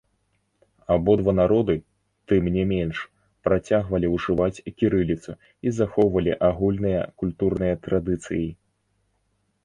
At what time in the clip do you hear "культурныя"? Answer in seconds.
7.25-7.75